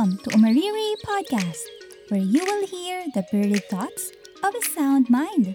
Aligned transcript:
Welcome 0.00 0.24
to 0.24 0.32
Umariri 0.32 0.96
Podcast, 1.04 1.60
where 2.08 2.24
you 2.24 2.40
will 2.40 2.64
hear 2.64 3.04
the 3.12 3.20
birdie 3.28 3.60
thoughts 3.68 4.16
of 4.40 4.56
a 4.56 4.64
sound 4.72 5.12
mind. 5.12 5.52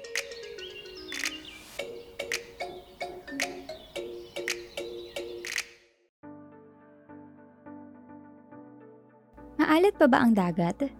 Maalat 9.58 9.98
pa 9.98 10.06
ba 10.06 10.22
ang 10.22 10.38
dagat? 10.38 10.94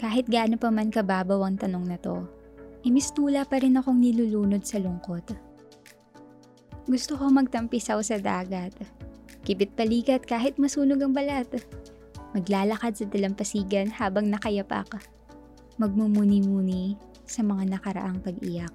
Kahit 0.00 0.32
gaano 0.32 0.56
pa 0.56 0.72
man 0.72 0.88
kababaw 0.88 1.44
ang 1.44 1.60
tanong 1.60 1.92
na 1.92 2.00
to, 2.00 2.24
imistula 2.88 3.44
pa 3.44 3.60
rin 3.60 3.76
akong 3.76 4.00
nilulunod 4.00 4.64
sa 4.64 4.80
lungkot. 4.80 5.36
Gusto 6.88 7.20
ko 7.20 7.28
magtampisaw 7.28 8.00
sa 8.00 8.16
dagat 8.16 8.72
Kibit 9.48 9.72
palikat 9.72 10.28
kahit 10.28 10.60
masunog 10.60 11.00
ang 11.00 11.16
balat. 11.16 11.48
Maglalakad 12.36 12.92
sa 12.92 13.04
dalampasigan 13.08 13.88
habang 13.96 14.28
nakayapak. 14.28 15.00
Magmumuni-muni 15.80 16.98
sa 17.24 17.40
mga 17.40 17.78
nakaraang 17.78 18.20
pag-iyak. 18.20 18.74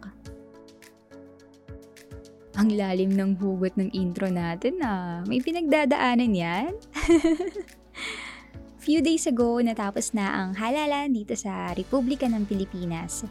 Ang 2.53 2.77
lalim 2.77 3.17
ng 3.17 3.37
hugot 3.41 3.73
ng 3.77 3.89
intro 3.97 4.29
natin 4.29 4.77
ah. 4.85 5.25
May 5.25 5.41
pinagdadaanan 5.41 6.33
yan? 6.37 6.71
Few 8.83 8.99
days 8.99 9.25
ago, 9.25 9.57
natapos 9.63 10.13
na 10.13 10.43
ang 10.43 10.59
halalan 10.59 11.09
dito 11.15 11.33
sa 11.33 11.71
Republika 11.73 12.27
ng 12.29 12.45
Pilipinas. 12.45 13.25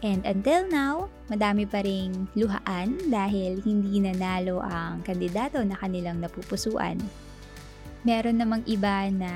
And 0.00 0.24
until 0.24 0.68
now, 0.68 1.12
madami 1.28 1.68
pa 1.68 1.84
ring 1.84 2.28
luhaan 2.36 2.96
dahil 3.08 3.60
hindi 3.64 4.00
nanalo 4.00 4.60
ang 4.64 5.04
kandidato 5.04 5.60
na 5.60 5.76
kanilang 5.76 6.20
napupusuan. 6.20 7.00
Meron 8.06 8.40
namang 8.40 8.64
iba 8.64 9.08
na 9.12 9.28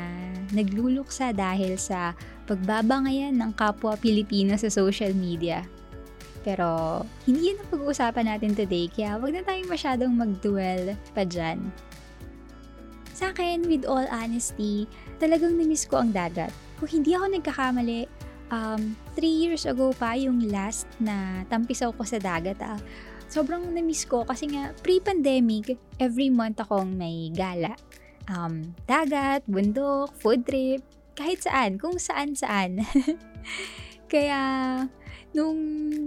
nagluluksa 0.52 1.36
dahil 1.36 1.76
sa 1.76 2.16
pagbabangayan 2.48 3.36
ng 3.36 3.52
kapwa 3.56 3.96
Pilipino 3.96 4.56
sa 4.56 4.72
social 4.72 5.12
media. 5.12 5.64
Pero 6.44 7.00
hindi 7.24 7.52
yan 7.52 7.64
ang 7.64 7.68
pag-uusapan 7.72 8.26
natin 8.28 8.52
today 8.52 8.88
kaya 8.92 9.16
wag 9.16 9.32
na 9.32 9.42
tayong 9.44 9.72
masyadong 9.72 10.12
mag-dwell 10.12 10.92
pa 11.16 11.24
dyan. 11.24 11.60
Sa 13.14 13.30
akin, 13.30 13.64
with 13.70 13.86
all 13.86 14.04
honesty, 14.10 14.90
talagang 15.22 15.54
namiss 15.54 15.86
ko 15.86 16.02
ang 16.02 16.10
dagat. 16.10 16.50
Kung 16.82 16.90
hindi 16.90 17.14
ako 17.14 17.30
nagkakamali, 17.30 18.10
um, 18.50 18.98
three 19.14 19.32
years 19.32 19.64
ago 19.64 19.94
pa 19.94 20.18
yung 20.18 20.50
last 20.50 20.90
na 20.98 21.46
tampisaw 21.46 21.94
ko 21.94 22.02
sa 22.02 22.18
dagat 22.18 22.58
ah. 22.60 22.76
Sobrang 23.30 23.64
na-miss 23.72 24.04
ko 24.04 24.26
kasi 24.26 24.50
nga 24.52 24.74
pre-pandemic, 24.84 25.78
every 25.96 26.28
month 26.28 26.60
akong 26.60 26.92
may 26.92 27.32
gala. 27.32 27.72
Um, 28.28 28.72
dagat, 28.88 29.44
bundok, 29.44 30.12
food 30.16 30.48
trip, 30.48 30.80
kahit 31.12 31.44
saan, 31.44 31.76
kung 31.76 32.00
saan-saan. 32.00 32.80
Kaya, 34.12 34.40
nung 35.34 35.58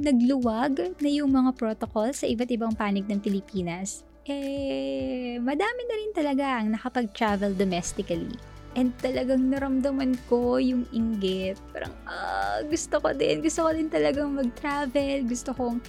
nagluwag 0.02 0.98
na 1.04 1.10
yung 1.12 1.36
mga 1.36 1.54
protocol 1.54 2.10
sa 2.16 2.26
iba't 2.26 2.50
ibang 2.50 2.74
panig 2.74 3.06
ng 3.06 3.22
Pilipinas, 3.22 4.08
eh, 4.28 5.40
madami 5.40 5.82
na 5.88 5.96
rin 5.96 6.12
talaga 6.12 6.46
ang 6.60 6.76
nakapag-travel 6.76 7.56
domestically. 7.56 8.36
And 8.78 8.94
talagang 9.02 9.50
naramdaman 9.50 10.20
ko 10.30 10.62
yung 10.62 10.86
inggit. 10.94 11.58
Parang, 11.74 11.96
ah, 12.06 12.62
gusto 12.68 13.02
ko 13.02 13.10
din. 13.16 13.42
Gusto 13.42 13.66
ko 13.66 13.70
din 13.74 13.90
talagang 13.90 14.38
mag-travel. 14.38 15.26
Gusto 15.26 15.50
kong, 15.56 15.82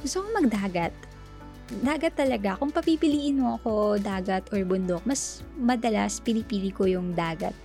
gusto 0.00 0.24
kong 0.24 0.32
magdagat. 0.40 0.94
Dagat 1.80 2.20
talaga. 2.20 2.60
Kung 2.60 2.68
papipiliin 2.68 3.40
mo 3.40 3.56
ako 3.56 3.96
dagat 3.96 4.44
or 4.52 4.60
bundok, 4.68 5.00
mas 5.08 5.40
madalas 5.56 6.20
pinipili 6.20 6.68
ko 6.68 6.84
yung 6.84 7.16
dagat. 7.16 7.56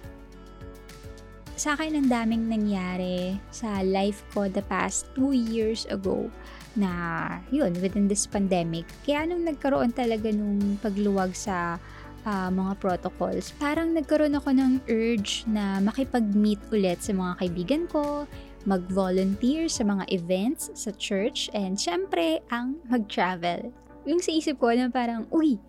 Sa 1.58 1.74
akin, 1.74 1.98
ang 1.98 2.08
daming 2.08 2.48
nangyari 2.48 3.36
sa 3.50 3.82
life 3.82 4.22
ko 4.32 4.46
the 4.46 4.62
past 4.70 5.10
two 5.18 5.34
years 5.34 5.90
ago 5.90 6.30
na 6.78 7.42
yun, 7.50 7.74
within 7.82 8.06
this 8.06 8.30
pandemic. 8.30 8.86
Kaya 9.04 9.26
nung 9.26 9.42
nagkaroon 9.42 9.90
talaga 9.90 10.30
nung 10.30 10.78
pagluwag 10.78 11.34
sa 11.34 11.82
uh, 12.30 12.50
mga 12.54 12.78
protocols, 12.78 13.58
parang 13.58 13.98
nagkaroon 13.98 14.38
ako 14.38 14.54
ng 14.54 14.74
urge 14.86 15.50
na 15.50 15.82
makipag-meet 15.82 16.62
ulit 16.70 17.02
sa 17.02 17.18
mga 17.18 17.34
kaibigan 17.42 17.84
ko, 17.90 18.30
mag-volunteer 18.70 19.66
sa 19.66 19.82
mga 19.82 20.06
events 20.14 20.70
sa 20.78 20.94
church, 21.02 21.50
and 21.58 21.82
syempre, 21.82 22.38
ang 22.54 22.78
mag-travel. 22.86 23.74
Yung 24.08 24.24
sa 24.24 24.32
isip 24.32 24.56
ko 24.58 24.72
na 24.72 24.88
parang, 24.88 25.28
uy, 25.30 25.60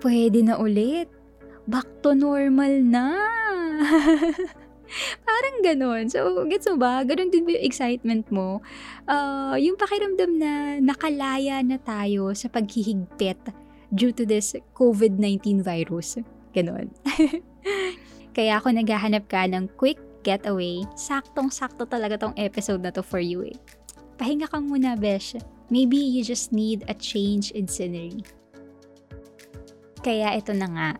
pwede 0.00 0.40
na 0.40 0.56
ulit. 0.56 1.12
Back 1.68 1.88
to 2.00 2.16
normal 2.16 2.80
na. 2.80 3.06
Parang 5.28 5.56
ganon. 5.64 6.06
So, 6.12 6.44
gets 6.46 6.68
mo 6.68 6.76
ba? 6.76 7.02
Ganon 7.02 7.32
din 7.32 7.48
yung 7.48 7.64
excitement 7.64 8.28
mo? 8.28 8.60
Uh, 9.08 9.56
yung 9.56 9.80
pakiramdam 9.80 10.38
na 10.38 10.52
nakalaya 10.78 11.64
na 11.64 11.80
tayo 11.80 12.30
sa 12.36 12.52
paghihigpit 12.52 13.40
due 13.90 14.12
to 14.12 14.28
this 14.28 14.52
COVID-19 14.76 15.64
virus. 15.64 16.20
Ganon. 16.52 16.92
Kaya 18.36 18.58
ako 18.58 18.74
naghahanap 18.74 19.24
ka 19.30 19.46
ng 19.46 19.70
quick 19.78 19.98
getaway, 20.24 20.82
saktong-sakto 20.96 21.86
talaga 21.86 22.18
tong 22.18 22.34
episode 22.40 22.80
na 22.80 22.90
to 22.90 23.04
for 23.04 23.20
you 23.20 23.44
eh. 23.44 23.56
Pahinga 24.14 24.46
ka 24.46 24.62
muna, 24.62 24.94
Besh. 24.94 25.38
Maybe 25.72 25.98
you 25.98 26.22
just 26.22 26.52
need 26.52 26.84
a 26.86 26.94
change 26.94 27.50
in 27.50 27.66
scenery. 27.66 28.22
Kaya 30.04 30.36
ito 30.36 30.52
na 30.52 30.68
nga. 30.68 30.90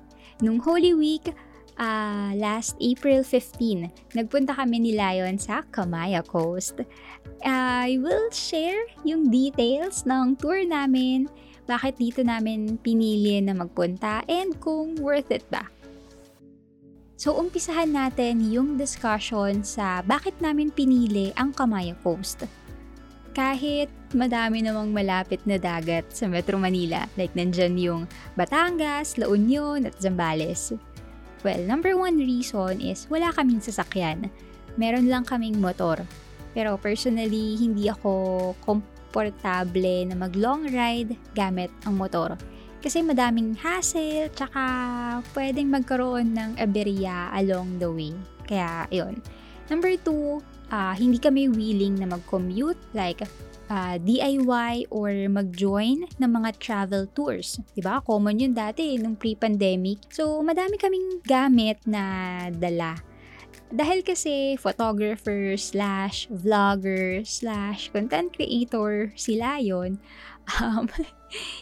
Nung 0.41 0.58
Holy 0.58 0.97
Week, 0.97 1.30
uh, 1.78 2.30
last 2.34 2.75
April 2.80 3.22
15, 3.22 4.16
nagpunta 4.16 4.56
kami 4.56 4.80
ni 4.80 4.92
Lion 4.97 5.38
sa 5.38 5.62
Kamaya 5.69 6.25
Coast. 6.25 6.82
I 7.44 8.00
will 8.00 8.32
share 8.32 8.88
yung 9.04 9.28
details 9.28 10.08
ng 10.08 10.41
tour 10.41 10.64
namin 10.64 11.28
bakit 11.64 11.96
dito 11.96 12.20
namin 12.20 12.76
pinili 12.81 13.41
na 13.41 13.56
magpunta 13.56 14.20
and 14.28 14.56
kung 14.60 14.96
worth 15.00 15.32
it 15.32 15.44
ba. 15.48 15.64
So 17.16 17.32
umpisahan 17.41 17.94
natin 17.94 18.44
yung 18.52 18.76
discussion 18.76 19.64
sa 19.64 20.04
bakit 20.04 20.36
namin 20.44 20.69
pinili 20.69 21.32
ang 21.41 21.56
Kamaya 21.56 21.96
Coast. 22.04 22.44
Kahit 23.34 23.91
madami 24.15 24.62
namang 24.62 24.95
malapit 24.95 25.43
na 25.43 25.59
dagat 25.59 26.06
sa 26.15 26.31
Metro 26.31 26.55
Manila, 26.55 27.03
like 27.19 27.34
nandyan 27.34 27.75
yung 27.75 28.06
Batangas, 28.39 29.19
La 29.19 29.27
Union 29.27 29.91
at 29.91 29.99
Zambales. 29.99 30.71
Well, 31.43 31.59
number 31.67 31.99
one 31.99 32.15
reason 32.23 32.78
is 32.78 33.11
wala 33.11 33.34
kaming 33.34 33.59
sasakyan. 33.59 34.31
Meron 34.78 35.11
lang 35.11 35.27
kaming 35.27 35.59
motor. 35.59 36.06
Pero 36.55 36.78
personally, 36.78 37.59
hindi 37.59 37.91
ako 37.91 38.55
komportable 38.62 40.06
na 40.06 40.15
mag 40.15 40.39
long 40.39 40.71
ride 40.71 41.19
gamit 41.34 41.75
ang 41.83 41.99
motor. 41.99 42.39
Kasi 42.78 43.03
madaming 43.03 43.59
hassle, 43.59 44.31
tsaka 44.31 44.62
pwedeng 45.34 45.75
magkaroon 45.75 46.39
ng 46.39 46.50
aberya 46.62 47.34
along 47.34 47.83
the 47.83 47.91
way. 47.91 48.15
Kaya, 48.47 48.87
yun. 48.94 49.19
Number 49.67 49.99
two, 49.99 50.39
uh, 50.75 50.93
hindi 50.99 51.23
kami 51.23 51.47
willing 51.47 52.03
na 52.03 52.11
mag-commute 52.11 52.81
like 52.91 53.23
uh, 53.23 53.31
ah, 53.71 53.97
DIY 54.03 54.91
or 54.91 55.15
mag-join 55.31 56.03
ng 56.19 56.31
mga 56.35 56.51
travel 56.59 57.07
tours. 57.15 57.62
ba? 57.79 58.03
Common 58.03 58.43
'yun 58.43 58.53
dati 58.59 58.99
nung 58.99 59.15
pre-pandemic. 59.15 60.11
So, 60.11 60.43
madami 60.43 60.75
kaming 60.75 61.23
gamit 61.23 61.79
na 61.87 62.03
dala 62.51 62.99
dahil 63.75 64.07
kasi 64.07 64.55
photographer 64.55 65.59
slash 65.59 66.31
vlogger 66.31 67.27
slash 67.27 67.91
content 67.91 68.31
creator 68.31 69.11
sila 69.19 69.59
yon 69.59 69.99
um, 70.62 70.87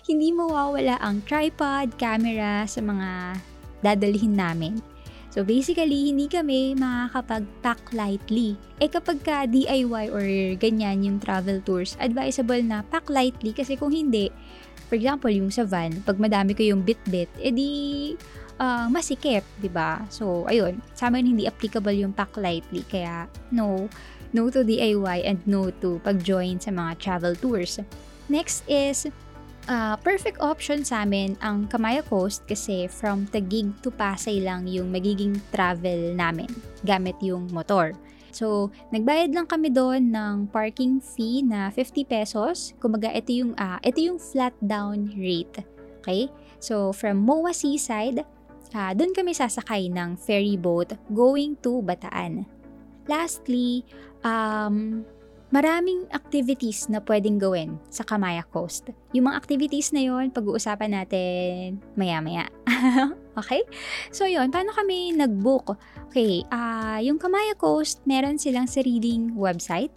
hindi 0.05 0.29
mawawala 0.35 1.01
ang 1.01 1.25
tripod, 1.25 1.97
camera 1.97 2.69
sa 2.69 2.85
mga 2.85 3.41
dadalhin 3.81 4.37
namin. 4.37 4.92
So 5.33 5.41
basically, 5.41 6.13
hindi 6.13 6.29
kami 6.29 6.77
makakapag-pack 6.77 7.97
lightly. 7.97 8.53
Eh 8.77 8.93
kapag 8.93 9.25
ka 9.25 9.49
DIY 9.49 10.13
or 10.13 10.29
ganyan 10.61 11.09
yung 11.09 11.17
travel 11.17 11.65
tours, 11.65 11.97
advisable 11.97 12.61
na 12.61 12.85
pack 12.85 13.09
lightly 13.09 13.57
kasi 13.57 13.81
kung 13.81 13.97
hindi, 13.97 14.29
for 14.93 15.01
example, 15.01 15.33
yung 15.33 15.49
sa 15.49 15.65
van, 15.65 16.05
pag 16.05 16.21
madami 16.21 16.53
ko 16.53 16.61
yung 16.61 16.85
bit-bit, 16.85 17.33
edi 17.41 18.13
uh, 18.61 18.93
masikip, 18.93 19.41
'di 19.57 19.73
ba? 19.73 20.05
So, 20.13 20.45
ayun, 20.53 20.85
sa 20.93 21.09
amin 21.09 21.33
hindi 21.33 21.49
applicable 21.49 21.97
yung 21.97 22.13
pack 22.13 22.37
lightly 22.37 22.85
kaya 22.85 23.25
no 23.49 23.89
no 24.37 24.53
to 24.53 24.61
DIY 24.61 25.25
and 25.25 25.41
no 25.49 25.73
to 25.81 25.97
pag-join 26.05 26.61
sa 26.61 26.77
mga 26.77 27.01
travel 27.01 27.33
tours. 27.41 27.81
Next 28.29 28.69
is 28.69 29.09
uh, 29.69 29.95
perfect 30.01 30.41
option 30.43 30.83
sa 30.83 31.05
amin 31.07 31.39
ang 31.45 31.69
Kamaya 31.71 32.03
Coast 32.03 32.47
kasi 32.49 32.89
from 32.89 33.29
Taguig 33.29 33.71
to 33.85 33.93
Pasay 33.93 34.43
lang 34.43 34.67
yung 34.67 34.91
magiging 34.91 35.39
travel 35.55 36.17
namin 36.17 36.49
gamit 36.83 37.19
yung 37.23 37.47
motor. 37.55 37.95
So, 38.33 38.73
nagbayad 38.89 39.37
lang 39.37 39.45
kami 39.45 39.69
doon 39.69 40.09
ng 40.09 40.49
parking 40.49 41.05
fee 41.05 41.45
na 41.45 41.69
50 41.69 42.09
pesos. 42.09 42.73
Kumaga, 42.81 43.13
ito 43.13 43.29
yung, 43.29 43.53
uh, 43.61 43.77
ito 43.85 44.01
yung 44.01 44.17
flat 44.17 44.57
down 44.65 45.13
rate. 45.21 45.61
Okay? 46.01 46.33
So, 46.57 46.97
from 46.97 47.21
MOA 47.29 47.53
Seaside, 47.53 48.25
uh, 48.73 48.93
doon 48.97 49.13
kami 49.13 49.37
sasakay 49.37 49.93
ng 49.93 50.17
ferry 50.17 50.57
boat 50.57 50.97
going 51.13 51.61
to 51.61 51.85
Bataan. 51.85 52.49
Lastly, 53.05 53.85
um, 54.25 55.05
maraming 55.53 56.09
activities 56.17 56.89
na 56.89 56.99
pwedeng 57.05 57.37
gawin 57.37 57.77
sa 57.93 58.03
Kamaya 58.03 58.43
Coast. 58.49 58.89
Yung 59.13 59.29
mga 59.29 59.39
activities 59.39 59.93
na 59.93 60.01
yon 60.01 60.33
pag-uusapan 60.33 60.97
natin 60.97 61.79
maya-maya. 61.95 62.49
okay? 63.41 63.61
So 64.09 64.25
yon 64.25 64.49
paano 64.49 64.73
kami 64.73 65.13
nag-book? 65.13 65.77
Okay, 66.09 66.43
uh, 66.49 66.99
yung 67.05 67.21
Kamaya 67.21 67.53
Coast, 67.55 68.01
meron 68.09 68.41
silang 68.41 68.67
sariling 68.67 69.37
website. 69.37 69.93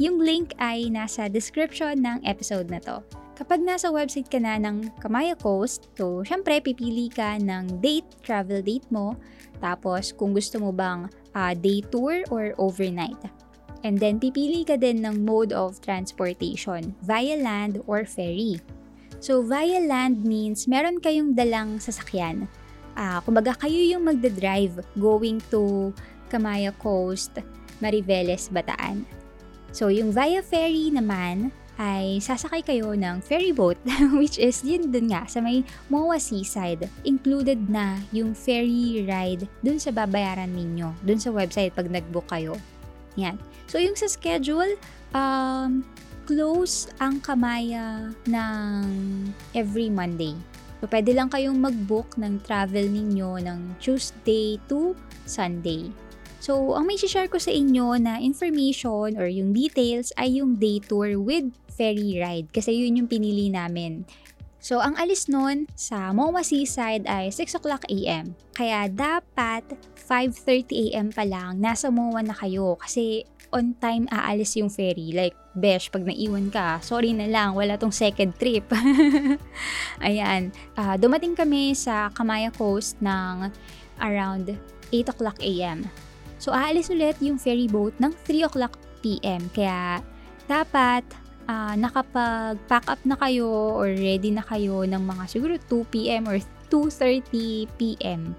Yung 0.00 0.16
link 0.16 0.56
ay 0.56 0.88
nasa 0.88 1.28
description 1.28 2.00
ng 2.00 2.24
episode 2.24 2.72
na 2.72 2.80
to. 2.80 3.04
Kapag 3.36 3.60
nasa 3.60 3.92
website 3.92 4.32
ka 4.32 4.40
na 4.40 4.56
ng 4.56 4.96
Kamaya 4.96 5.36
Coast, 5.36 5.92
so 5.92 6.24
syempre 6.24 6.56
pipili 6.64 7.12
ka 7.12 7.36
ng 7.36 7.84
date, 7.84 8.08
travel 8.24 8.64
date 8.64 8.88
mo, 8.88 9.12
tapos 9.60 10.16
kung 10.16 10.32
gusto 10.32 10.56
mo 10.56 10.72
bang 10.72 11.04
uh, 11.36 11.52
day 11.52 11.84
tour 11.84 12.24
or 12.32 12.56
overnight. 12.56 13.20
And 13.84 14.00
then, 14.00 14.16
pipili 14.16 14.64
ka 14.64 14.80
din 14.80 15.04
ng 15.04 15.24
mode 15.26 15.52
of 15.52 15.80
transportation, 15.84 16.96
via 17.04 17.36
land 17.36 17.82
or 17.84 18.08
ferry. 18.08 18.60
So, 19.20 19.44
via 19.44 19.80
land 19.80 20.24
means 20.24 20.68
meron 20.68 21.00
kayong 21.00 21.36
dalang 21.36 21.80
sasakyan. 21.80 22.48
Uh, 22.96 23.20
kumbaga, 23.24 23.52
kayo 23.56 23.76
yung 23.76 24.08
magdadrive 24.08 24.80
going 24.96 25.44
to 25.52 25.92
Kamaya 26.32 26.72
Coast, 26.80 27.36
Mariveles, 27.80 28.48
Bataan. 28.48 29.04
So, 29.76 29.92
yung 29.92 30.12
via 30.12 30.40
ferry 30.40 30.88
naman, 30.88 31.52
ay 31.76 32.16
sasakay 32.24 32.64
kayo 32.64 32.96
ng 32.96 33.20
ferry 33.20 33.52
boat 33.52 33.76
which 34.20 34.40
is 34.40 34.64
yun 34.64 34.88
dun 34.88 35.12
nga 35.12 35.28
sa 35.28 35.44
may 35.44 35.60
MOA 35.92 36.16
Seaside. 36.16 36.88
Included 37.04 37.68
na 37.68 38.00
yung 38.16 38.32
ferry 38.32 39.04
ride 39.04 39.44
dun 39.60 39.76
sa 39.76 39.92
babayaran 39.92 40.50
ninyo, 40.50 40.92
dun 41.04 41.20
sa 41.20 41.28
website 41.32 41.76
pag 41.76 41.88
nag-book 41.88 42.26
kayo. 42.32 42.56
Yan. 43.16 43.36
So, 43.66 43.80
yung 43.80 43.96
sa 43.98 44.06
schedule, 44.06 44.76
um, 45.16 45.82
close 46.28 46.90
ang 47.00 47.18
kamaya 47.22 48.12
ng 48.28 48.84
every 49.56 49.88
Monday. 49.88 50.36
So, 50.80 50.88
pwede 50.92 51.16
lang 51.16 51.32
kayong 51.32 51.56
mag-book 51.56 52.20
ng 52.20 52.44
travel 52.44 52.84
ninyo 52.86 53.40
ng 53.40 53.80
Tuesday 53.80 54.60
to 54.68 54.92
Sunday. 55.24 55.88
So, 56.46 56.76
ang 56.76 56.86
may 56.86 57.00
share 57.00 57.26
ko 57.32 57.40
sa 57.40 57.50
inyo 57.50 57.96
na 57.96 58.20
information 58.20 59.16
or 59.16 59.26
yung 59.26 59.56
details 59.56 60.12
ay 60.20 60.38
yung 60.38 60.60
day 60.60 60.78
tour 60.78 61.16
with 61.16 61.48
ferry 61.72 62.20
ride 62.20 62.52
kasi 62.52 62.76
yun 62.76 63.02
yung 63.02 63.10
pinili 63.10 63.48
namin. 63.48 64.04
So, 64.60 64.82
ang 64.82 64.98
alis 64.98 65.30
nun 65.30 65.70
sa 65.78 66.10
MOA 66.10 66.42
Seaside 66.42 67.06
ay 67.06 67.30
6 67.30 67.58
o'clock 67.62 67.86
a.m. 67.86 68.34
Kaya 68.50 68.90
dapat 68.90 69.62
5.30 70.06 70.94
a.m. 70.94 71.08
pa 71.10 71.26
lang 71.26 71.58
nasa 71.58 71.90
MOA 71.90 72.22
na 72.22 72.34
kayo 72.34 72.78
kasi 72.78 73.26
on 73.50 73.74
time 73.78 74.06
aalis 74.10 74.58
yung 74.58 74.70
ferry. 74.70 75.10
Like, 75.14 75.34
besh, 75.54 75.90
pag 75.90 76.06
naiwan 76.06 76.50
ka, 76.50 76.78
sorry 76.82 77.14
na 77.14 77.26
lang, 77.26 77.54
wala 77.54 77.78
tong 77.78 77.94
second 77.94 78.34
trip. 78.38 78.66
Ayan. 80.06 80.54
Uh, 80.78 80.94
dumating 80.98 81.34
kami 81.34 81.74
sa 81.74 82.10
Kamaya 82.14 82.50
Coast 82.54 82.98
ng 83.02 83.50
around 84.02 84.54
8 84.92 85.12
o'clock 85.12 85.38
a.m. 85.42 85.86
So, 86.36 86.52
aalis 86.52 86.92
ulit 86.92 87.18
yung 87.24 87.40
ferry 87.40 87.66
boat 87.66 87.96
ng 87.98 88.12
3 88.28 88.46
o'clock 88.46 88.76
p.m. 89.00 89.48
Kaya, 89.50 90.04
dapat 90.46 91.02
uh, 91.48 91.74
nakapag-pack 91.74 92.86
up 92.86 93.00
na 93.02 93.16
kayo 93.18 93.48
or 93.74 93.90
ready 93.90 94.30
na 94.30 94.44
kayo 94.44 94.84
ng 94.84 95.02
mga 95.02 95.24
siguro 95.26 95.54
2 95.58 95.92
p.m. 95.92 96.22
or 96.28 96.38
2.30 96.68 97.70
p.m. 97.78 98.34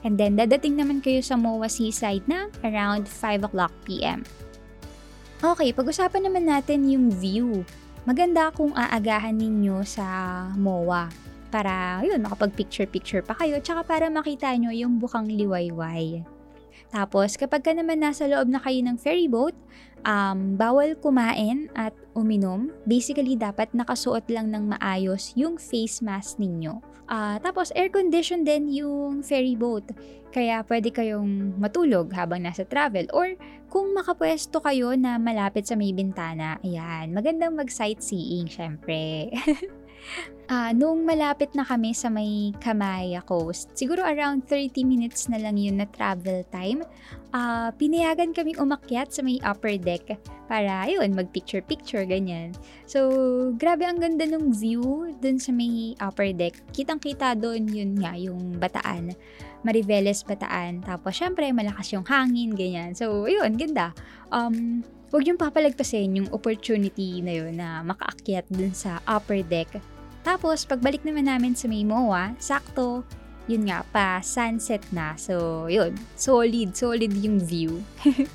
And 0.00 0.16
then, 0.16 0.36
dadating 0.36 0.80
naman 0.80 1.04
kayo 1.04 1.20
sa 1.20 1.36
MOA 1.36 1.68
Seaside 1.68 2.24
na 2.24 2.48
around 2.64 3.04
5 3.04 3.48
o'clock 3.48 3.72
p.m. 3.84 4.24
Okay, 5.40 5.72
pag-usapan 5.72 6.28
naman 6.28 6.48
natin 6.48 6.88
yung 6.88 7.12
view. 7.12 7.64
Maganda 8.08 8.48
kung 8.52 8.72
aagahan 8.72 9.36
ninyo 9.36 9.84
sa 9.84 10.04
MOA 10.56 11.12
para, 11.52 12.00
yun, 12.04 12.22
makapag-picture-picture 12.24 13.26
pa 13.26 13.36
kayo 13.36 13.60
tsaka 13.60 13.84
para 13.84 14.06
makita 14.08 14.48
nyo 14.56 14.72
yung 14.72 14.96
bukang 14.96 15.28
liwayway. 15.28 16.24
Tapos, 16.90 17.38
kapag 17.38 17.62
ka 17.62 17.72
naman 17.76 18.02
nasa 18.02 18.26
loob 18.26 18.50
na 18.50 18.58
kayo 18.58 18.82
ng 18.82 18.96
ferry 18.98 19.30
boat, 19.30 19.54
um, 20.02 20.58
bawal 20.58 20.96
kumain 20.98 21.70
at 21.76 21.94
uminom. 22.16 22.72
Basically, 22.82 23.38
dapat 23.38 23.70
nakasuot 23.76 24.26
lang 24.26 24.50
ng 24.50 24.74
maayos 24.74 25.32
yung 25.38 25.60
face 25.60 26.02
mask 26.02 26.40
ninyo. 26.42 26.82
Uh, 27.10 27.42
tapos, 27.42 27.74
air 27.74 27.90
condition 27.90 28.46
din 28.46 28.70
yung 28.70 29.26
ferry 29.26 29.58
boat. 29.58 29.82
Kaya 30.30 30.62
pwede 30.70 30.94
kayong 30.94 31.58
matulog 31.58 32.14
habang 32.14 32.46
nasa 32.46 32.62
travel. 32.62 33.10
Or 33.10 33.34
kung 33.66 33.90
makapwesto 33.90 34.62
kayo 34.62 34.94
na 34.94 35.18
malapit 35.18 35.66
sa 35.66 35.74
may 35.74 35.90
bintana, 35.90 36.62
ayan, 36.62 37.10
magandang 37.10 37.58
mag-sightseeing 37.58 38.46
syempre. 38.46 39.34
Uh, 40.50 40.74
nung 40.74 41.06
malapit 41.06 41.54
na 41.54 41.62
kami 41.62 41.94
sa 41.94 42.10
may 42.10 42.50
Kamaya 42.58 43.22
Coast, 43.22 43.70
siguro 43.78 44.02
around 44.02 44.50
30 44.50 44.82
minutes 44.82 45.30
na 45.30 45.38
lang 45.38 45.54
yun 45.54 45.78
na 45.78 45.86
travel 45.86 46.42
time, 46.50 46.82
uh, 47.30 47.70
pinayagan 47.78 48.34
kaming 48.34 48.58
umakyat 48.58 49.14
sa 49.14 49.22
may 49.22 49.38
upper 49.46 49.78
deck 49.78 50.18
para, 50.50 50.90
yun, 50.90 51.14
mag-picture-picture, 51.14 52.02
ganyan. 52.02 52.50
So, 52.90 53.06
grabe 53.54 53.86
ang 53.86 54.02
ganda 54.02 54.26
ng 54.26 54.50
view 54.50 55.14
dun 55.22 55.38
sa 55.38 55.54
may 55.54 55.94
upper 56.02 56.34
deck. 56.34 56.58
Kitang-kita 56.74 57.38
doon 57.38 57.70
yun 57.70 57.94
nga, 57.94 58.18
yung 58.18 58.58
bataan. 58.58 59.14
Mariveles 59.62 60.26
Bataan. 60.26 60.82
Tapos, 60.82 61.14
syempre, 61.14 61.46
malakas 61.54 61.94
yung 61.94 62.02
hangin, 62.02 62.58
ganyan. 62.58 62.98
So, 62.98 63.30
yun, 63.30 63.54
ganda. 63.54 63.94
Um, 64.34 64.82
huwag 65.10 65.26
yung 65.26 65.38
papalagpasin 65.38 66.16
yung 66.16 66.30
opportunity 66.30 67.20
na 67.20 67.32
yun 67.34 67.54
na 67.58 67.82
makaakyat 67.82 68.46
dun 68.48 68.72
sa 68.74 69.02
upper 69.06 69.42
deck 69.42 69.82
tapos, 70.20 70.68
pagbalik 70.68 71.00
naman 71.00 71.24
namin 71.24 71.56
sa 71.56 71.64
may 71.64 71.80
MOA, 71.80 72.36
sakto, 72.36 73.04
yun 73.48 73.64
nga 73.64 73.80
pa, 73.88 74.20
sunset 74.20 74.84
na. 74.92 75.16
So, 75.16 75.66
yun, 75.66 75.96
solid, 76.12 76.76
solid 76.76 77.12
yung 77.16 77.40
view. 77.40 77.80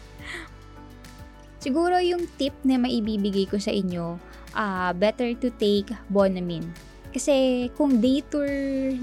Siguro 1.64 1.98
yung 2.02 2.26
tip 2.38 2.54
na 2.66 2.78
maibibigay 2.82 3.46
ko 3.50 3.62
sa 3.62 3.74
inyo, 3.74 4.18
uh, 4.58 4.92
better 4.98 5.34
to 5.38 5.54
take 5.62 5.90
Bonamine. 6.10 6.66
Kasi 7.14 7.70
kung 7.78 8.02
day 8.02 8.22
tour 8.28 8.50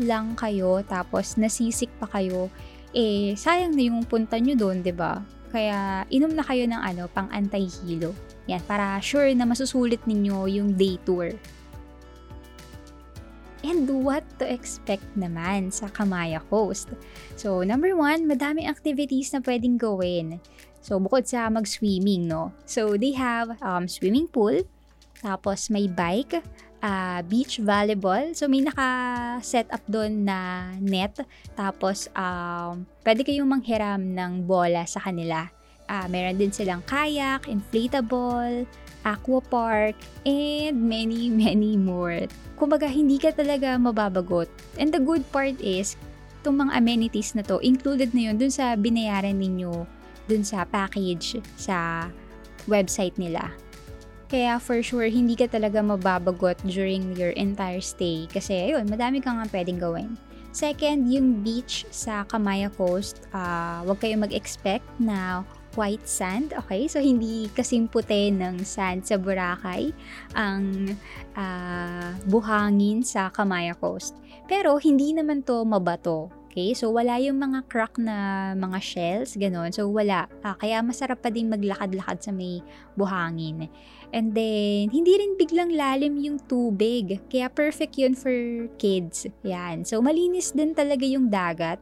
lang 0.02 0.34
kayo, 0.36 0.82
tapos 0.84 1.38
nasisik 1.38 1.88
pa 1.96 2.10
kayo, 2.10 2.50
eh, 2.92 3.32
sayang 3.38 3.72
na 3.72 3.88
yung 3.88 4.04
punta 4.04 4.36
nyo 4.36 4.52
doon, 4.58 4.84
ba 4.84 4.86
diba? 4.86 5.12
Kaya, 5.52 6.08
inom 6.08 6.32
na 6.32 6.42
kayo 6.42 6.64
ng 6.64 6.80
ano, 6.80 7.06
pang 7.12 7.28
anti-hilo. 7.28 8.16
Yan, 8.48 8.64
para 8.64 8.96
sure 9.04 9.30
na 9.36 9.44
masusulit 9.44 10.00
ninyo 10.08 10.48
yung 10.48 10.74
day 10.74 10.96
tour 11.04 11.36
and 13.62 13.86
what 14.02 14.26
to 14.38 14.44
expect 14.46 15.06
naman 15.14 15.70
sa 15.70 15.88
Kamaya 15.90 16.42
Coast. 16.50 16.90
So, 17.38 17.62
number 17.62 17.94
one, 17.94 18.26
madaming 18.26 18.68
activities 18.68 19.30
na 19.32 19.40
pwedeng 19.42 19.78
gawin. 19.78 20.42
So, 20.82 20.98
bukod 20.98 21.30
sa 21.30 21.46
mag-swimming, 21.46 22.26
no? 22.26 22.50
So, 22.66 22.98
they 22.98 23.14
have 23.14 23.54
um, 23.62 23.86
swimming 23.86 24.26
pool, 24.26 24.66
tapos 25.22 25.70
may 25.70 25.86
bike, 25.86 26.42
uh, 26.82 27.20
beach 27.24 27.62
volleyball. 27.62 28.34
So, 28.34 28.50
may 28.50 28.60
naka-set 28.66 29.70
up 29.70 29.80
doon 29.86 30.26
na 30.26 30.68
net. 30.82 31.22
Tapos, 31.54 32.10
um, 32.12 32.84
pwede 33.06 33.22
kayong 33.22 33.48
manghiram 33.48 34.02
ng 34.02 34.44
bola 34.44 34.84
sa 34.84 35.00
kanila. 35.00 35.48
Uh, 35.86 36.06
meron 36.10 36.36
din 36.36 36.50
silang 36.50 36.82
kayak, 36.84 37.46
inflatable, 37.46 38.66
aqua 39.06 39.40
park, 39.46 39.96
and 40.26 40.76
many, 40.76 41.30
many 41.46 41.78
more. 41.78 42.26
Kumbaga, 42.58 42.90
hindi 42.90 43.16
ka 43.16 43.32
talaga 43.32 43.78
mababagot. 43.78 44.50
And 44.76 44.90
the 44.90 45.00
good 45.02 45.22
part 45.30 45.56
is, 45.62 45.94
itong 46.42 46.66
mga 46.68 46.72
amenities 46.78 47.38
na 47.38 47.46
to, 47.46 47.62
included 47.62 48.10
na 48.14 48.30
yun 48.30 48.36
dun 48.38 48.50
sa 48.50 48.74
binayaran 48.74 49.38
ninyo, 49.38 49.86
dun 50.26 50.42
sa 50.46 50.66
package 50.66 51.42
sa 51.58 52.08
website 52.70 53.18
nila. 53.18 53.50
Kaya 54.32 54.56
for 54.56 54.80
sure, 54.80 55.04
hindi 55.12 55.36
ka 55.36 55.44
talaga 55.44 55.84
mababagot 55.84 56.56
during 56.64 57.12
your 57.20 57.36
entire 57.36 57.84
stay. 57.84 58.24
Kasi 58.32 58.72
ayun, 58.72 58.88
madami 58.88 59.20
kang 59.20 59.36
nga 59.36 59.44
pwedeng 59.52 59.76
gawin. 59.76 60.16
Second, 60.56 61.04
yung 61.04 61.44
beach 61.44 61.84
sa 61.92 62.24
Kamaya 62.24 62.72
Coast, 62.72 63.28
uh, 63.36 63.84
huwag 63.84 64.00
kayong 64.00 64.24
mag-expect 64.24 64.88
na 64.96 65.44
white 65.76 66.08
sand. 66.08 66.56
Okay? 66.64 66.88
So, 66.88 67.04
hindi 67.04 67.52
kasing 67.52 67.92
puti 67.92 68.32
ng 68.32 68.64
sand 68.64 69.04
sa 69.04 69.20
Boracay 69.20 69.92
ang 70.32 70.96
uh, 71.36 72.16
buhangin 72.24 73.04
sa 73.04 73.28
Kamaya 73.28 73.76
Coast. 73.76 74.16
Pero, 74.48 74.80
hindi 74.80 75.12
naman 75.12 75.44
to 75.44 75.60
mabato. 75.60 76.32
Okay, 76.52 76.76
so 76.76 76.92
wala 76.92 77.16
yung 77.16 77.40
mga 77.40 77.64
crack 77.64 77.96
na 77.96 78.52
mga 78.52 78.76
shells, 78.84 79.40
ganun. 79.40 79.72
So 79.72 79.88
wala. 79.88 80.28
Ah, 80.44 80.52
kaya 80.52 80.84
masarap 80.84 81.24
pa 81.24 81.32
din 81.32 81.48
maglakad-lakad 81.48 82.20
sa 82.20 82.28
may 82.28 82.60
buhangin. 82.92 83.72
And 84.12 84.36
then, 84.36 84.92
hindi 84.92 85.16
rin 85.16 85.40
biglang 85.40 85.72
lalim 85.72 86.20
yung 86.20 86.36
tubig. 86.44 87.24
Kaya 87.32 87.48
perfect 87.48 87.96
yun 87.96 88.12
for 88.12 88.68
kids. 88.76 89.24
Yan. 89.48 89.88
So 89.88 90.04
malinis 90.04 90.52
din 90.52 90.76
talaga 90.76 91.08
yung 91.08 91.32
dagat. 91.32 91.80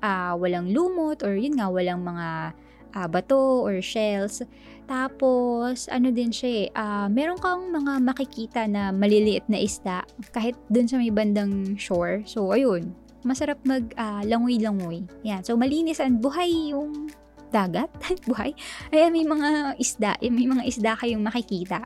Ah, 0.00 0.32
walang 0.32 0.72
lumot 0.72 1.20
or 1.20 1.36
yun 1.36 1.60
nga, 1.60 1.68
walang 1.68 2.00
mga 2.00 2.56
ah, 2.96 3.08
bato 3.12 3.68
or 3.68 3.84
shells. 3.84 4.40
Tapos, 4.88 5.92
ano 5.92 6.08
din 6.08 6.32
siya 6.32 6.50
eh, 6.64 6.66
ah, 6.72 7.12
meron 7.12 7.36
kang 7.36 7.68
mga 7.68 8.00
makikita 8.00 8.64
na 8.64 8.96
maliliit 8.96 9.44
na 9.52 9.60
isda 9.60 10.08
kahit 10.32 10.56
dun 10.72 10.88
sa 10.88 10.96
may 10.96 11.12
bandang 11.12 11.76
shore. 11.76 12.24
So, 12.24 12.56
ayun, 12.56 12.96
masarap 13.26 13.58
mag 13.66 13.90
ah. 13.98 14.22
Yan. 14.24 15.42
So, 15.42 15.58
malinis 15.58 15.98
and 15.98 16.22
buhay 16.22 16.72
yung 16.72 17.10
dagat. 17.50 17.90
buhay. 18.30 18.54
Ayan, 18.94 19.12
may 19.12 19.26
mga 19.26 19.50
isda. 19.76 20.12
eh, 20.22 20.30
May 20.30 20.46
mga 20.46 20.64
isda 20.66 20.92
kayong 20.94 21.22
makikita. 21.22 21.84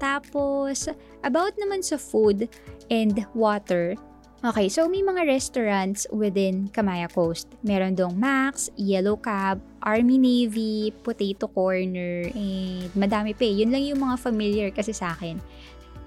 Tapos, 0.00 0.88
about 1.20 1.52
naman 1.60 1.84
sa 1.84 2.00
food 2.00 2.48
and 2.88 3.26
water, 3.36 3.98
Okay, 4.40 4.72
so 4.72 4.88
may 4.88 5.04
mga 5.04 5.28
restaurants 5.28 6.08
within 6.08 6.72
Kamaya 6.72 7.12
Coast. 7.12 7.44
Meron 7.60 7.92
dong 7.92 8.16
Max, 8.16 8.72
Yellow 8.72 9.20
Cab, 9.20 9.60
Army 9.84 10.16
Navy, 10.16 10.96
Potato 11.04 11.44
Corner, 11.44 12.24
and 12.32 12.88
madami 12.96 13.36
pa 13.36 13.44
eh. 13.44 13.60
Yun 13.60 13.68
lang 13.68 13.84
yung 13.84 14.00
mga 14.00 14.16
familiar 14.16 14.68
kasi 14.72 14.96
sa 14.96 15.12
akin. 15.12 15.36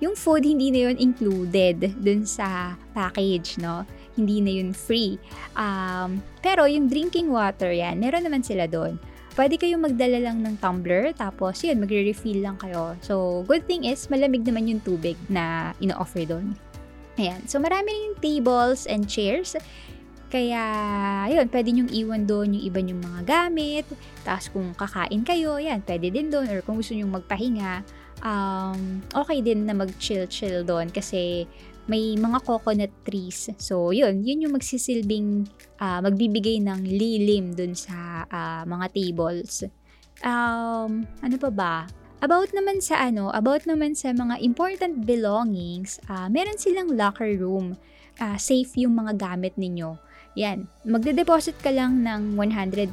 Yung 0.02 0.18
food, 0.18 0.50
hindi 0.50 0.74
na 0.74 0.90
yun 0.90 0.98
included 0.98 1.94
dun 2.02 2.26
sa 2.26 2.74
package, 2.98 3.62
no? 3.62 3.86
Hindi 4.14 4.42
na 4.46 4.52
yun 4.54 4.72
free. 4.72 5.18
Um, 5.58 6.22
pero 6.44 6.70
yung 6.70 6.90
drinking 6.90 7.34
water 7.34 7.74
yan, 7.74 7.98
meron 7.98 8.26
naman 8.26 8.46
sila 8.46 8.70
doon. 8.70 9.02
Pwede 9.34 9.58
kayong 9.58 9.82
magdala 9.82 10.22
lang 10.22 10.46
ng 10.46 10.62
tumbler, 10.62 11.10
tapos 11.18 11.66
yun, 11.66 11.82
magre-refill 11.82 12.46
lang 12.46 12.54
kayo. 12.62 12.94
So, 13.02 13.42
good 13.50 13.66
thing 13.66 13.82
is, 13.82 14.06
malamig 14.06 14.46
naman 14.46 14.70
yung 14.70 14.82
tubig 14.86 15.18
na 15.26 15.74
ino-offer 15.82 16.30
doon. 16.30 16.54
Ayan. 17.18 17.42
So, 17.50 17.58
marami 17.58 17.90
rin 17.90 18.14
tables 18.22 18.86
and 18.86 19.10
chairs. 19.10 19.58
Kaya, 20.30 20.62
yun, 21.34 21.50
pwede 21.50 21.70
nyong 21.74 21.92
iwan 21.94 22.30
doon 22.30 22.58
yung 22.58 22.66
iba 22.70 22.80
nyong 22.82 23.02
mga 23.02 23.22
gamit. 23.26 23.86
Tapos, 24.22 24.54
kung 24.54 24.70
kakain 24.78 25.26
kayo, 25.26 25.58
yan, 25.58 25.82
pwede 25.82 26.14
din 26.14 26.30
doon. 26.30 26.46
Or 26.54 26.62
kung 26.62 26.78
gusto 26.78 26.94
nyong 26.94 27.18
magpahinga, 27.18 27.82
um, 28.22 29.02
okay 29.18 29.42
din 29.42 29.66
na 29.66 29.74
mag-chill-chill 29.74 30.62
doon 30.62 30.94
kasi 30.94 31.50
may 31.88 32.16
mga 32.16 32.40
coconut 32.48 32.94
trees. 33.04 33.52
So, 33.60 33.92
yun, 33.92 34.24
yun 34.24 34.48
yung 34.48 34.56
magsisilbing 34.56 35.52
uh, 35.84 36.00
magbibigay 36.00 36.64
ng 36.64 36.88
lilim 36.88 37.52
dun 37.52 37.76
sa 37.76 38.24
uh, 38.28 38.64
mga 38.64 38.88
tables. 38.96 39.68
Um, 40.24 41.04
ano 41.20 41.36
pa 41.36 41.50
ba? 41.52 41.76
About 42.24 42.56
naman 42.56 42.80
sa 42.80 43.04
ano, 43.04 43.28
about 43.36 43.68
naman 43.68 44.00
sa 44.00 44.16
mga 44.16 44.40
important 44.40 45.04
belongings, 45.04 46.00
uh, 46.08 46.32
meron 46.32 46.56
silang 46.56 46.96
locker 46.96 47.36
room. 47.36 47.76
Uh, 48.16 48.40
safe 48.40 48.80
yung 48.80 48.96
mga 48.96 49.20
gamit 49.20 49.58
ninyo. 49.60 50.00
Yan, 50.40 50.70
magde-deposit 50.88 51.60
ka 51.60 51.74
lang 51.74 52.06
ng 52.06 52.40
100 52.40 52.88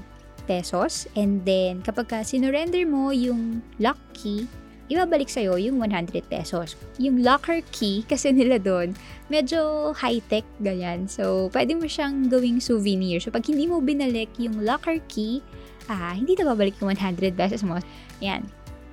pesos 0.51 1.07
and 1.15 1.47
then 1.47 1.79
kapag 1.85 2.11
ka 2.11 2.19
sinurrender 2.27 2.83
mo 2.89 3.15
yung 3.15 3.63
lock 3.79 4.01
key, 4.17 4.51
ibabalik 4.91 5.31
sa'yo 5.31 5.55
yung 5.57 5.79
100 5.79 6.27
pesos. 6.27 6.75
Yung 6.99 7.23
locker 7.23 7.63
key, 7.71 8.03
kasi 8.11 8.35
nila 8.35 8.59
doon, 8.59 8.93
medyo 9.31 9.95
high-tech, 9.95 10.45
ganyan. 10.59 11.07
So, 11.07 11.49
pwede 11.55 11.79
mo 11.79 11.87
siyang 11.87 12.29
gawing 12.29 12.59
souvenir. 12.59 13.23
So, 13.23 13.31
pag 13.31 13.47
hindi 13.47 13.71
mo 13.71 13.79
binalik 13.79 14.35
yung 14.37 14.67
locker 14.67 14.99
key, 15.07 15.41
ah, 15.87 16.13
hindi 16.13 16.35
na 16.35 16.51
babalik 16.51 16.77
yung 16.83 16.93
100 16.93 17.39
pesos 17.39 17.63
mo. 17.63 17.79
Yan. 18.21 18.45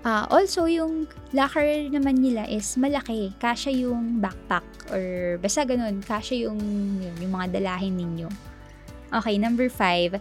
Uh, 0.08 0.24
also, 0.32 0.70
yung 0.70 1.10
locker 1.36 1.66
naman 1.92 2.22
nila 2.22 2.48
is 2.48 2.78
malaki. 2.80 3.34
Kasya 3.42 3.74
yung 3.76 4.24
backpack 4.24 4.64
or 4.94 5.36
basta 5.42 5.68
ganun, 5.68 6.00
kasya 6.00 6.48
yung, 6.48 6.60
yun, 7.02 7.16
yung 7.20 7.34
mga 7.34 7.60
dalahin 7.60 7.98
ninyo. 7.98 8.30
Okay, 9.12 9.36
number 9.36 9.68
five. 9.68 10.16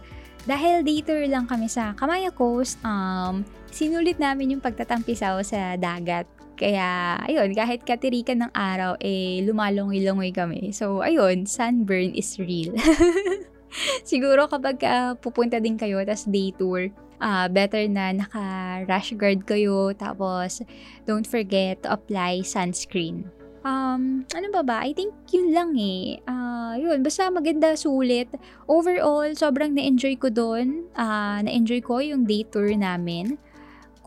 Dahil 0.47 0.87
dito 0.87 1.11
lang 1.27 1.43
kami 1.43 1.67
sa 1.67 1.91
Kamaya 1.91 2.31
Coast, 2.31 2.79
um, 2.79 3.43
sinulit 3.67 4.15
namin 4.15 4.55
yung 4.55 4.63
pagtatampisaw 4.63 5.43
sa 5.43 5.75
dagat. 5.75 6.23
Kaya, 6.57 7.19
ayun, 7.27 7.53
kahit 7.53 7.83
katirikan 7.83 8.47
ng 8.47 8.51
araw, 8.55 8.97
eh, 9.03 9.43
lumalongoy-longoy 9.45 10.31
kami. 10.33 10.71
So, 10.73 11.03
ayun, 11.05 11.45
sunburn 11.45 12.15
is 12.15 12.39
real. 12.39 12.73
Siguro 14.09 14.47
kapag 14.47 14.81
uh, 14.81 15.13
pupunta 15.19 15.61
din 15.61 15.77
kayo, 15.77 16.01
tas 16.01 16.25
day 16.25 16.55
tour, 16.55 16.89
uh, 17.21 17.45
better 17.51 17.85
na 17.85 18.15
naka-rash 18.15 19.13
guard 19.13 19.45
kayo. 19.45 19.93
Tapos, 19.93 20.65
don't 21.05 21.27
forget 21.29 21.83
to 21.85 21.91
apply 21.93 22.41
sunscreen. 22.41 23.29
Um, 23.67 24.23
ano 24.31 24.47
ba 24.55 24.63
ba? 24.63 24.77
I 24.87 24.95
think 24.95 25.11
yun 25.27 25.51
lang 25.51 25.75
eh. 25.75 26.23
Uh, 26.23 26.79
yun, 26.79 27.03
basta 27.03 27.27
maganda 27.27 27.75
sulit. 27.75 28.31
Overall, 28.63 29.35
sobrang 29.35 29.75
na-enjoy 29.75 30.15
ko 30.15 30.31
doon. 30.31 30.87
Uh, 30.95 31.43
na-enjoy 31.43 31.83
ko 31.83 31.99
yung 31.99 32.23
day 32.23 32.47
tour 32.47 32.71
namin. 32.71 33.35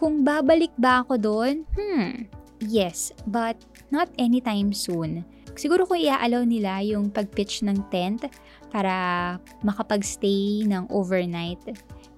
Kung 0.01 0.25
babalik 0.25 0.73
ba 0.81 1.05
ako 1.05 1.21
doon? 1.21 1.69
Hmm, 1.77 2.25
yes, 2.65 3.13
but 3.29 3.61
not 3.93 4.09
anytime 4.17 4.73
soon. 4.73 5.29
Siguro 5.61 5.85
kung 5.85 6.01
i-allow 6.01 6.41
nila 6.41 6.81
yung 6.81 7.13
pag-pitch 7.13 7.61
ng 7.69 7.85
tent 7.93 8.25
para 8.73 9.37
makapag-stay 9.61 10.65
ng 10.65 10.89
overnight 10.89 11.61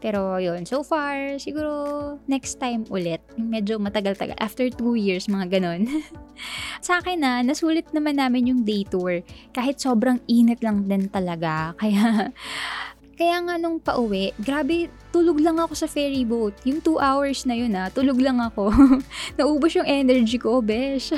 pero 0.03 0.43
yun, 0.43 0.67
so 0.67 0.83
far, 0.83 1.39
siguro 1.39 2.19
next 2.27 2.59
time 2.59 2.83
ulit. 2.91 3.23
Medyo 3.39 3.79
matagal-tagal. 3.79 4.35
After 4.43 4.67
two 4.67 4.99
years, 4.99 5.31
mga 5.31 5.63
ganon. 5.63 5.87
sa 6.87 6.99
akin 6.99 7.23
na, 7.23 7.47
nasulit 7.47 7.87
naman 7.95 8.19
namin 8.19 8.51
yung 8.51 8.61
day 8.67 8.83
tour. 8.83 9.23
Kahit 9.55 9.79
sobrang 9.79 10.19
init 10.27 10.59
lang 10.59 10.91
din 10.91 11.07
talaga. 11.07 11.71
Kaya, 11.81 12.35
kaya 13.15 13.37
nga 13.47 13.55
nung 13.63 13.79
pauwi, 13.79 14.35
grabe, 14.43 14.91
tulog 15.15 15.39
lang 15.39 15.63
ako 15.63 15.79
sa 15.79 15.87
ferry 15.87 16.27
boat. 16.27 16.59
Yung 16.67 16.83
two 16.83 16.99
hours 16.99 17.47
na 17.47 17.55
yun 17.55 17.71
ah, 17.79 17.87
tulog 17.87 18.19
lang 18.19 18.43
ako. 18.43 18.75
Naubos 19.39 19.79
yung 19.79 19.87
energy 19.87 20.43
ko, 20.43 20.59
besh. 20.59 21.15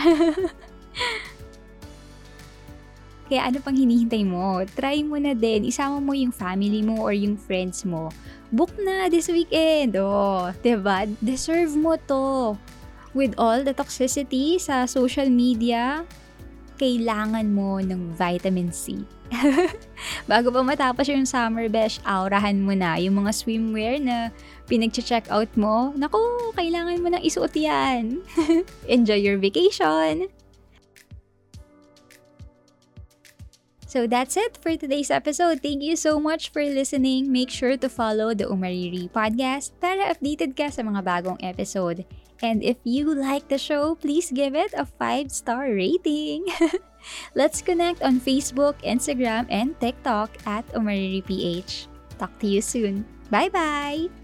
Kaya 3.24 3.48
ano 3.48 3.58
pang 3.64 3.76
hinihintay 3.76 4.22
mo? 4.28 4.60
Try 4.76 5.00
mo 5.00 5.16
na 5.16 5.32
din. 5.32 5.64
Isama 5.64 5.98
mo 5.98 6.12
yung 6.12 6.32
family 6.32 6.84
mo 6.84 7.00
or 7.00 7.16
yung 7.16 7.40
friends 7.40 7.82
mo 7.88 8.12
book 8.54 8.70
na 8.78 9.10
this 9.10 9.26
weekend. 9.26 9.98
Oh, 9.98 10.54
'di 10.62 10.78
ba? 10.78 11.10
Deserve 11.18 11.74
mo 11.74 11.98
'to. 11.98 12.54
With 13.14 13.34
all 13.38 13.66
the 13.66 13.74
toxicity 13.74 14.58
sa 14.58 14.86
social 14.86 15.26
media, 15.30 16.06
kailangan 16.78 17.50
mo 17.50 17.78
ng 17.82 18.14
vitamin 18.14 18.74
C. 18.74 19.02
Bago 20.30 20.50
pa 20.50 20.62
matapos 20.66 21.06
yung 21.10 21.26
summer 21.26 21.70
bash, 21.70 22.02
aurahan 22.02 22.58
mo 22.58 22.74
na 22.74 22.98
yung 22.98 23.22
mga 23.22 23.30
swimwear 23.30 24.02
na 24.02 24.34
pinag-check 24.66 25.30
out 25.30 25.50
mo. 25.54 25.94
Naku, 25.94 26.18
kailangan 26.58 26.98
mo 27.02 27.08
nang 27.14 27.22
isuot 27.22 27.54
yan. 27.54 28.18
Enjoy 28.94 29.18
your 29.18 29.38
vacation! 29.38 30.26
So 33.94 34.10
that's 34.10 34.34
it 34.34 34.58
for 34.58 34.74
today's 34.74 35.06
episode. 35.06 35.62
Thank 35.62 35.86
you 35.86 35.94
so 35.94 36.18
much 36.18 36.50
for 36.50 36.66
listening. 36.66 37.30
Make 37.30 37.46
sure 37.46 37.78
to 37.78 37.86
follow 37.86 38.34
the 38.34 38.50
Umariri 38.50 39.06
podcast 39.06 39.70
para 39.78 40.10
updated 40.10 40.58
ka 40.58 40.66
sa 40.66 40.82
mga 40.82 41.06
bagong 41.06 41.38
episode. 41.38 42.02
And 42.42 42.58
if 42.58 42.74
you 42.82 43.14
like 43.14 43.46
the 43.46 43.54
show, 43.54 43.94
please 43.94 44.34
give 44.34 44.58
it 44.58 44.74
a 44.74 44.82
5-star 44.82 45.70
rating. 45.70 46.42
Let's 47.38 47.62
connect 47.62 48.02
on 48.02 48.18
Facebook, 48.18 48.82
Instagram, 48.82 49.46
and 49.46 49.78
TikTok 49.78 50.42
at 50.42 50.66
UmaririPH. 50.74 51.86
Talk 52.18 52.34
to 52.42 52.50
you 52.50 52.66
soon. 52.66 53.06
Bye-bye! 53.30 54.23